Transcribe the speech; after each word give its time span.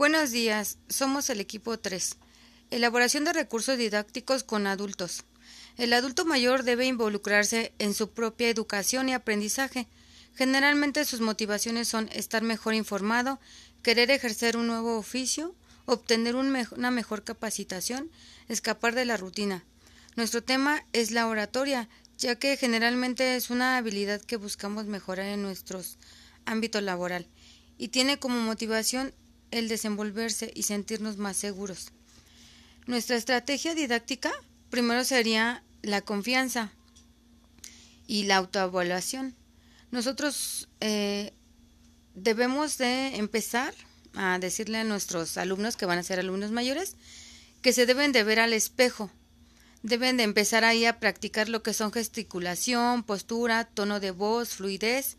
Buenos 0.00 0.30
días, 0.30 0.78
somos 0.88 1.28
el 1.28 1.40
equipo 1.40 1.78
3. 1.78 2.16
Elaboración 2.70 3.26
de 3.26 3.34
recursos 3.34 3.76
didácticos 3.76 4.44
con 4.44 4.66
adultos. 4.66 5.24
El 5.76 5.92
adulto 5.92 6.24
mayor 6.24 6.62
debe 6.62 6.86
involucrarse 6.86 7.74
en 7.78 7.92
su 7.92 8.08
propia 8.08 8.48
educación 8.48 9.10
y 9.10 9.12
aprendizaje. 9.12 9.88
Generalmente 10.34 11.04
sus 11.04 11.20
motivaciones 11.20 11.86
son 11.86 12.08
estar 12.14 12.42
mejor 12.42 12.72
informado, 12.72 13.40
querer 13.82 14.10
ejercer 14.10 14.56
un 14.56 14.68
nuevo 14.68 14.96
oficio, 14.96 15.54
obtener 15.84 16.34
una 16.34 16.90
mejor 16.90 17.22
capacitación, 17.22 18.10
escapar 18.48 18.94
de 18.94 19.04
la 19.04 19.18
rutina. 19.18 19.66
Nuestro 20.16 20.42
tema 20.42 20.82
es 20.94 21.10
la 21.10 21.28
oratoria, 21.28 21.90
ya 22.16 22.36
que 22.36 22.56
generalmente 22.56 23.36
es 23.36 23.50
una 23.50 23.76
habilidad 23.76 24.22
que 24.22 24.36
buscamos 24.36 24.86
mejorar 24.86 25.26
en 25.26 25.42
nuestro 25.42 25.82
ámbito 26.46 26.80
laboral 26.80 27.26
y 27.76 27.88
tiene 27.88 28.18
como 28.18 28.40
motivación 28.40 29.12
el 29.50 29.68
desenvolverse 29.68 30.52
y 30.54 30.64
sentirnos 30.64 31.16
más 31.16 31.36
seguros. 31.36 31.92
Nuestra 32.86 33.16
estrategia 33.16 33.74
didáctica 33.74 34.32
primero 34.70 35.04
sería 35.04 35.62
la 35.82 36.00
confianza 36.00 36.72
y 38.06 38.24
la 38.24 38.36
autoevaluación. 38.36 39.34
Nosotros 39.90 40.68
eh, 40.80 41.32
debemos 42.14 42.78
de 42.78 43.16
empezar 43.16 43.74
a 44.14 44.38
decirle 44.38 44.78
a 44.78 44.84
nuestros 44.84 45.36
alumnos, 45.36 45.76
que 45.76 45.86
van 45.86 45.98
a 45.98 46.02
ser 46.02 46.18
alumnos 46.18 46.50
mayores, 46.50 46.96
que 47.62 47.72
se 47.72 47.86
deben 47.86 48.12
de 48.12 48.24
ver 48.24 48.40
al 48.40 48.52
espejo. 48.52 49.10
Deben 49.82 50.16
de 50.16 50.24
empezar 50.24 50.64
ahí 50.64 50.84
a 50.84 50.98
practicar 50.98 51.48
lo 51.48 51.62
que 51.62 51.72
son 51.72 51.92
gesticulación, 51.92 53.02
postura, 53.02 53.64
tono 53.64 54.00
de 54.00 54.10
voz, 54.10 54.50
fluidez. 54.50 55.16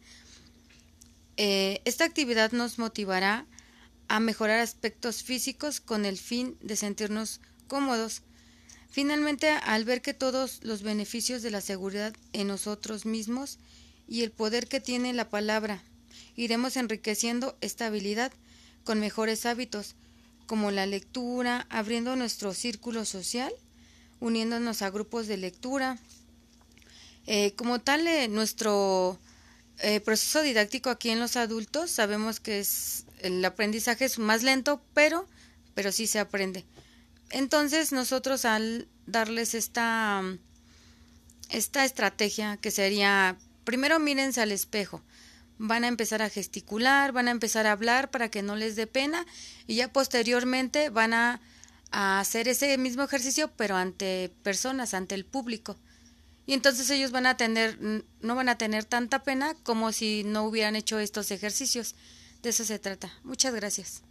Eh, 1.37 1.81
esta 1.85 2.05
actividad 2.05 2.51
nos 2.51 2.77
motivará 2.77 3.45
a 4.11 4.19
mejorar 4.19 4.59
aspectos 4.59 5.23
físicos 5.23 5.79
con 5.79 6.05
el 6.05 6.17
fin 6.17 6.57
de 6.59 6.75
sentirnos 6.75 7.39
cómodos. 7.67 8.23
Finalmente, 8.89 9.47
al 9.49 9.85
ver 9.85 10.01
que 10.01 10.13
todos 10.13 10.59
los 10.63 10.83
beneficios 10.83 11.41
de 11.41 11.49
la 11.49 11.61
seguridad 11.61 12.13
en 12.33 12.47
nosotros 12.47 13.05
mismos 13.05 13.57
y 14.09 14.23
el 14.23 14.31
poder 14.31 14.67
que 14.67 14.81
tiene 14.81 15.13
la 15.13 15.29
palabra, 15.29 15.81
iremos 16.35 16.75
enriqueciendo 16.75 17.57
esta 17.61 17.85
habilidad 17.85 18.33
con 18.83 18.99
mejores 18.99 19.45
hábitos, 19.45 19.95
como 20.45 20.71
la 20.71 20.85
lectura, 20.85 21.65
abriendo 21.69 22.17
nuestro 22.17 22.53
círculo 22.53 23.05
social, 23.05 23.53
uniéndonos 24.19 24.81
a 24.81 24.89
grupos 24.89 25.27
de 25.27 25.37
lectura. 25.37 25.97
Eh, 27.27 27.53
como 27.55 27.79
tal, 27.79 28.05
eh, 28.07 28.27
nuestro 28.27 29.17
eh, 29.79 30.01
proceso 30.01 30.41
didáctico 30.41 30.89
aquí 30.89 31.11
en 31.11 31.21
los 31.21 31.37
adultos 31.37 31.91
sabemos 31.91 32.41
que 32.41 32.59
es 32.59 33.05
el 33.21 33.43
aprendizaje 33.45 34.05
es 34.05 34.19
más 34.19 34.43
lento, 34.43 34.81
pero, 34.93 35.27
pero 35.73 35.91
sí 35.91 36.07
se 36.07 36.19
aprende. 36.19 36.65
Entonces 37.29 37.91
nosotros 37.91 38.45
al 38.45 38.87
darles 39.05 39.53
esta, 39.53 40.21
esta 41.49 41.85
estrategia 41.85 42.57
que 42.57 42.71
sería, 42.71 43.37
primero 43.63 43.99
mírense 43.99 44.41
al 44.41 44.51
espejo, 44.51 45.01
van 45.57 45.83
a 45.83 45.87
empezar 45.87 46.21
a 46.21 46.29
gesticular, 46.29 47.11
van 47.11 47.27
a 47.27 47.31
empezar 47.31 47.67
a 47.67 47.71
hablar 47.71 48.09
para 48.09 48.29
que 48.29 48.41
no 48.41 48.55
les 48.55 48.75
dé 48.75 48.87
pena 48.87 49.25
y 49.67 49.75
ya 49.75 49.93
posteriormente 49.93 50.89
van 50.89 51.13
a, 51.13 51.39
a 51.91 52.19
hacer 52.19 52.47
ese 52.47 52.77
mismo 52.77 53.03
ejercicio 53.03 53.51
pero 53.55 53.75
ante 53.75 54.31
personas, 54.43 54.93
ante 54.93 55.15
el 55.15 55.25
público. 55.25 55.77
Y 56.47 56.53
entonces 56.53 56.89
ellos 56.89 57.11
van 57.11 57.27
a 57.27 57.37
tener, 57.37 57.77
no 58.21 58.35
van 58.35 58.49
a 58.49 58.57
tener 58.57 58.83
tanta 58.83 59.23
pena 59.23 59.53
como 59.63 59.91
si 59.91 60.23
no 60.23 60.43
hubieran 60.43 60.75
hecho 60.75 60.99
estos 60.99 61.31
ejercicios. 61.31 61.95
De 62.41 62.49
eso 62.49 62.65
se 62.65 62.79
trata. 62.79 63.11
Muchas 63.23 63.53
gracias. 63.53 63.99